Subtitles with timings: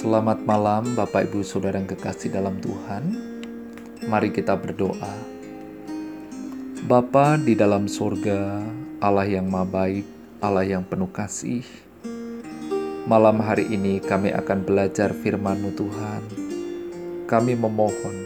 [0.00, 3.04] Selamat malam Bapak Ibu Saudara yang kekasih dalam Tuhan.
[4.08, 5.12] Mari kita berdoa.
[6.88, 8.64] Bapa di dalam surga,
[8.96, 10.08] Allah yang maha baik,
[10.40, 11.68] Allah yang penuh kasih.
[13.04, 16.22] Malam hari ini kami akan belajar firman-Mu Tuhan.
[17.28, 18.16] Kami memohon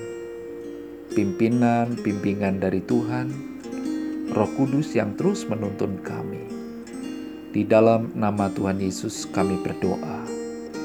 [1.11, 3.34] pimpinan, bimbingan dari Tuhan,
[4.30, 6.46] Roh Kudus yang terus menuntun kami.
[7.50, 10.22] Di dalam nama Tuhan Yesus kami berdoa.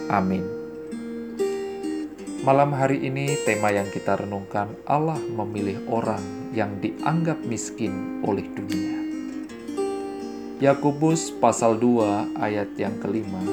[0.10, 0.59] Amin.
[2.40, 6.24] Malam hari ini tema yang kita renungkan Allah memilih orang
[6.56, 8.96] yang dianggap miskin oleh dunia.
[10.64, 13.44] Yakobus pasal 2 ayat yang kelima.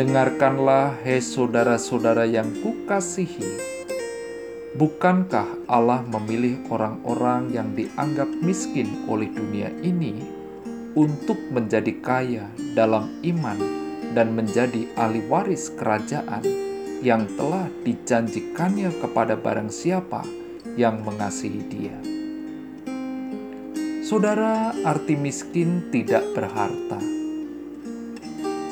[0.00, 3.60] Dengarkanlah hai saudara-saudara yang kukasihi.
[4.72, 10.16] Bukankah Allah memilih orang-orang yang dianggap miskin oleh dunia ini
[10.96, 13.60] untuk menjadi kaya dalam iman
[14.16, 16.67] dan menjadi ahli waris kerajaan
[16.98, 20.26] yang telah dijanjikannya kepada barang siapa
[20.74, 21.98] yang mengasihi Dia?
[24.02, 26.96] Saudara, arti miskin tidak berharta,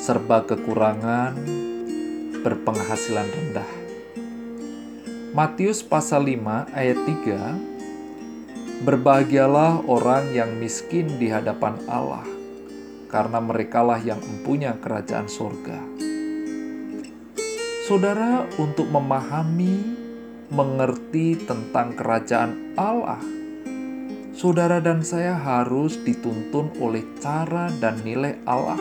[0.00, 1.36] serba kekurangan,
[2.40, 3.72] berpenghasilan rendah.
[5.36, 7.76] Matius pasal 5 ayat 3
[8.76, 12.24] Berbahagialah orang yang miskin di hadapan Allah,
[13.12, 15.80] karena merekalah yang mempunyai kerajaan surga.
[17.86, 19.78] Saudara, untuk memahami,
[20.50, 23.22] mengerti tentang kerajaan Allah,
[24.34, 28.74] saudara dan saya harus dituntun oleh cara dan nilai Allah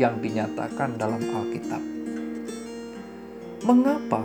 [0.00, 1.84] yang dinyatakan dalam Alkitab.
[3.68, 4.24] Mengapa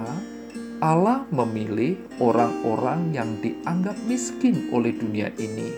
[0.80, 5.76] Allah memilih orang-orang yang dianggap miskin oleh dunia ini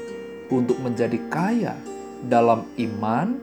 [0.53, 1.73] untuk menjadi kaya
[2.21, 3.33] dalam iman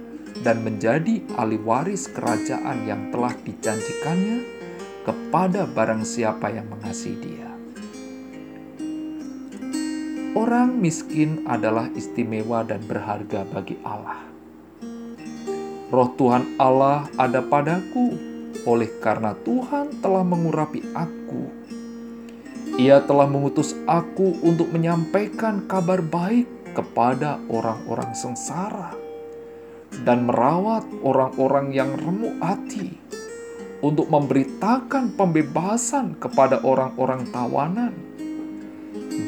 [0.47, 4.60] dan menjadi ahli waris kerajaan yang telah dijanjikannya
[5.07, 7.51] kepada barang siapa yang mengasihi Dia?
[10.31, 14.23] Orang miskin adalah istimewa dan berharga bagi Allah.
[15.91, 18.15] Roh Tuhan Allah ada padaku,
[18.63, 21.51] oleh karena Tuhan telah mengurapi aku.
[22.79, 26.47] Ia telah mengutus aku untuk menyampaikan kabar baik
[26.79, 28.95] kepada orang-orang sengsara
[30.07, 32.95] dan merawat orang-orang yang remuk hati,
[33.81, 37.97] untuk memberitakan pembebasan kepada orang-orang tawanan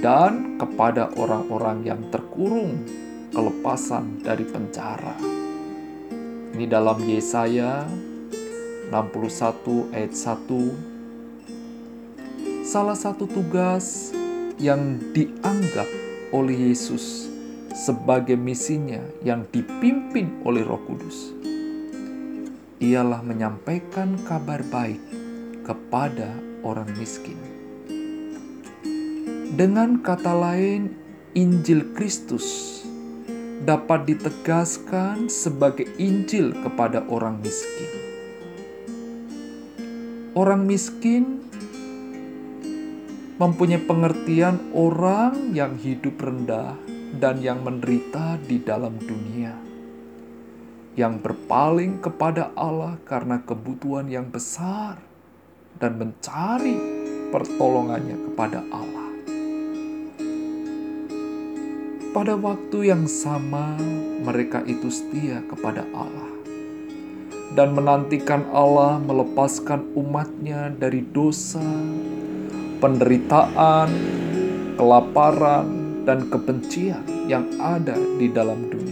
[0.04, 2.84] dan kepada orang-orang yang terkurung
[3.32, 5.16] kelepasan dari penjara.
[6.52, 7.88] Ini dalam Yesaya
[8.92, 12.68] 61 ayat 1.
[12.68, 14.12] Salah satu tugas
[14.60, 15.88] yang dianggap
[16.28, 17.32] oleh Yesus
[17.72, 21.32] sebagai misinya yang dipimpin oleh Roh Kudus
[22.82, 24.98] ialah menyampaikan kabar baik
[25.62, 26.34] kepada
[26.66, 27.38] orang miskin.
[29.54, 30.98] Dengan kata lain,
[31.38, 32.82] Injil Kristus
[33.62, 37.92] dapat ditegaskan sebagai Injil kepada orang miskin.
[40.34, 41.46] Orang miskin
[43.38, 46.74] mempunyai pengertian orang yang hidup rendah
[47.20, 49.52] dan yang menderita di dalam dunia,
[50.92, 55.00] yang berpaling kepada Allah karena kebutuhan yang besar
[55.80, 56.76] dan mencari
[57.32, 59.08] pertolongannya kepada Allah.
[62.12, 63.80] Pada waktu yang sama,
[64.20, 66.32] mereka itu setia kepada Allah
[67.52, 71.64] dan menantikan Allah melepaskan umatnya dari dosa,
[72.80, 73.88] penderitaan,
[74.80, 75.66] kelaparan,
[76.02, 78.91] dan kebencian yang ada di dalam dunia.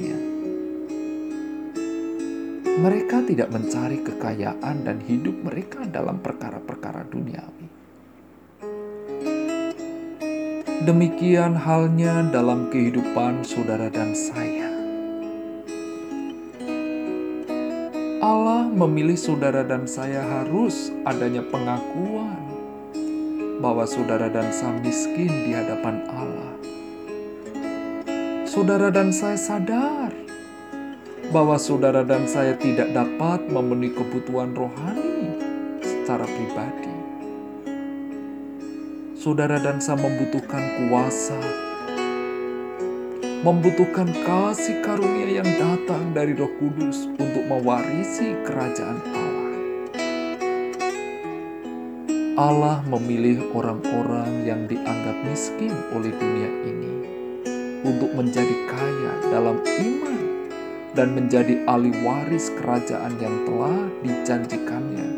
[2.80, 7.68] Mereka tidak mencari kekayaan dan hidup mereka dalam perkara-perkara duniawi.
[10.88, 14.72] Demikian halnya dalam kehidupan saudara dan saya.
[18.24, 22.40] Allah memilih saudara dan saya harus adanya pengakuan
[23.60, 26.56] bahwa saudara dan saya miskin di hadapan Allah.
[28.49, 30.09] Saudara dan saya sadar
[31.31, 35.38] bahwa saudara dan saya tidak dapat memenuhi kebutuhan rohani
[35.82, 36.91] secara pribadi
[39.21, 41.37] saudara dan saya membutuhkan kuasa,
[43.44, 49.53] membutuhkan kasih karunia yang datang dari Roh Kudus untuk mewarisi kerajaan Allah.
[52.41, 56.93] Allah memilih orang-orang yang dianggap miskin oleh dunia ini
[57.85, 60.30] untuk menjadi kaya dalam iman
[60.90, 65.08] dan menjadi ahli waris kerajaan yang telah dijanjikannya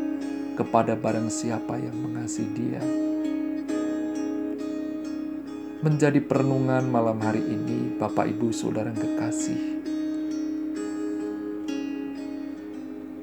[0.52, 2.82] kepada barang siapa yang mengasihi Dia.
[5.82, 9.82] Menjadi perenungan malam hari ini, Bapak, Ibu, Saudara yang kekasih,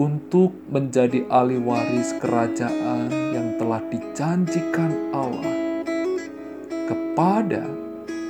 [0.02, 5.56] untuk menjadi ahli waris kerajaan yang telah dijanjikan Allah
[6.90, 7.64] kepada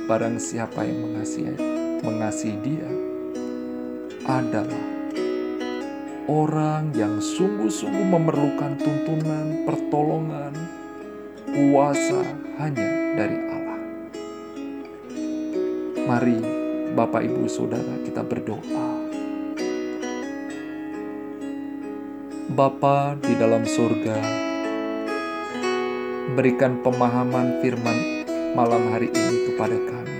[0.06, 1.56] barang siapa yang mengasihi,
[2.06, 3.09] mengasihi Dia
[4.30, 4.84] adalah
[6.30, 10.54] orang yang sungguh-sungguh memerlukan tuntunan, pertolongan,
[11.50, 12.22] kuasa
[12.62, 13.80] hanya dari Allah.
[16.06, 16.38] Mari
[16.94, 19.02] Bapak Ibu Saudara kita berdoa.
[22.50, 24.18] Bapa di dalam surga,
[26.34, 30.19] berikan pemahaman firman malam hari ini kepada kami.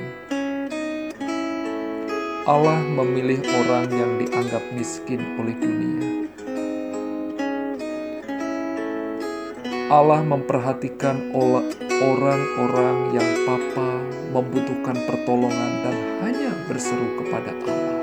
[2.49, 6.25] Allah memilih orang yang dianggap miskin oleh dunia.
[9.93, 11.37] Allah memperhatikan
[12.01, 14.01] orang-orang yang papa
[14.33, 18.01] membutuhkan pertolongan dan hanya berseru kepada Allah.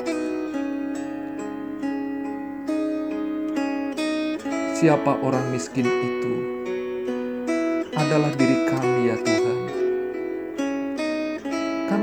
[4.77, 6.33] Siapa orang miskin itu?
[7.97, 9.56] Adalah diri kami, ya Tuhan.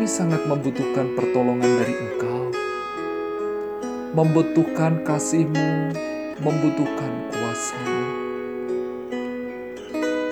[0.05, 2.53] Kami sangat membutuhkan pertolongan dari Engkau,
[4.13, 5.97] membutuhkan kasih-Mu,
[6.45, 8.05] membutuhkan kuasa-Mu.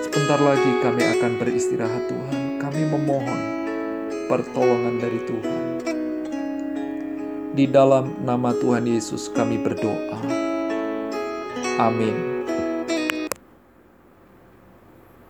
[0.04, 2.60] Sebentar lagi kami akan beristirahat Tuhan.
[2.60, 3.40] Kami memohon
[4.28, 5.60] pertolongan dari Tuhan.
[7.56, 10.20] Di dalam nama Tuhan Yesus kami berdoa.
[11.80, 12.31] Amin.